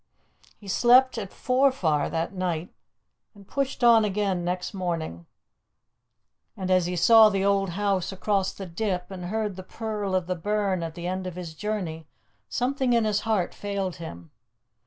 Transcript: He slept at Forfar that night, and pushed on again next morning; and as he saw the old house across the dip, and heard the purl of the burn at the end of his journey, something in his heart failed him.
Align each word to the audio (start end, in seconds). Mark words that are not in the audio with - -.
He 0.57 0.67
slept 0.67 1.19
at 1.19 1.31
Forfar 1.31 2.09
that 2.09 2.33
night, 2.33 2.73
and 3.35 3.47
pushed 3.47 3.83
on 3.83 4.03
again 4.03 4.43
next 4.43 4.73
morning; 4.73 5.27
and 6.57 6.71
as 6.71 6.87
he 6.87 6.95
saw 6.95 7.29
the 7.29 7.45
old 7.45 7.69
house 7.77 8.11
across 8.11 8.51
the 8.51 8.65
dip, 8.65 9.11
and 9.11 9.25
heard 9.25 9.57
the 9.57 9.61
purl 9.61 10.15
of 10.15 10.25
the 10.25 10.33
burn 10.35 10.81
at 10.81 10.95
the 10.95 11.05
end 11.05 11.27
of 11.27 11.35
his 11.35 11.53
journey, 11.53 12.07
something 12.49 12.93
in 12.93 13.05
his 13.05 13.19
heart 13.19 13.53
failed 13.53 13.97
him. 13.97 14.31